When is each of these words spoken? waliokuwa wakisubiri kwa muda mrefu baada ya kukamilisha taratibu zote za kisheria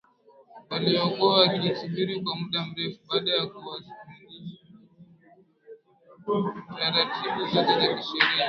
waliokuwa 0.69 1.37
wakisubiri 1.39 2.21
kwa 2.21 2.35
muda 2.35 2.65
mrefu 2.65 2.99
baada 3.09 3.31
ya 3.31 3.45
kukamilisha 3.45 3.93
taratibu 6.83 7.39
zote 7.45 7.79
za 7.87 7.93
kisheria 7.97 8.39